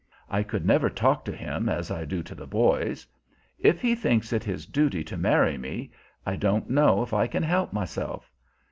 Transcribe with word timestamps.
I 0.31 0.41
could 0.41 0.65
never 0.65 0.89
talk 0.89 1.23
to 1.25 1.31
him 1.31 1.69
as 1.69 1.91
I 1.91 2.05
do 2.05 2.23
to 2.23 2.33
the 2.33 2.47
boys. 2.47 3.05
If 3.59 3.81
he 3.83 3.93
thinks 3.93 4.33
it 4.33 4.43
his 4.43 4.65
duty 4.65 5.03
to 5.03 5.15
marry 5.15 5.59
me, 5.59 5.91
I 6.25 6.37
don't 6.37 6.71
know 6.71 7.03
if 7.03 7.13
I 7.13 7.27
can 7.27 7.43
help 7.43 7.71
myself. 7.71 8.31